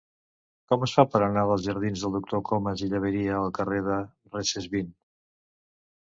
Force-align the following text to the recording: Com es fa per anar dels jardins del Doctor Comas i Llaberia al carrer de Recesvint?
Com 0.71 0.83
es 0.85 0.91
fa 0.99 1.03
per 1.15 1.19
anar 1.25 1.41
dels 1.49 1.65
jardins 1.65 2.05
del 2.05 2.15
Doctor 2.15 2.41
Comas 2.47 2.81
i 2.85 2.89
Llaberia 2.93 3.35
al 3.41 3.51
carrer 3.59 3.83
de 3.89 3.97
Recesvint? 4.37 4.89